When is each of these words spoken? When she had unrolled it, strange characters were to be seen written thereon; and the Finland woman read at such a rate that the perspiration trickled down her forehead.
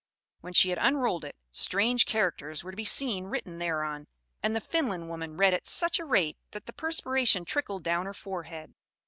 When 0.39 0.53
she 0.53 0.69
had 0.69 0.79
unrolled 0.79 1.23
it, 1.23 1.35
strange 1.51 2.07
characters 2.07 2.63
were 2.63 2.71
to 2.71 2.75
be 2.75 2.85
seen 2.85 3.25
written 3.25 3.59
thereon; 3.59 4.07
and 4.41 4.55
the 4.55 4.59
Finland 4.59 5.09
woman 5.09 5.37
read 5.37 5.53
at 5.53 5.67
such 5.67 5.99
a 5.99 6.05
rate 6.05 6.39
that 6.53 6.65
the 6.65 6.73
perspiration 6.73 7.45
trickled 7.45 7.83
down 7.83 8.07
her 8.07 8.13
forehead. 8.15 8.73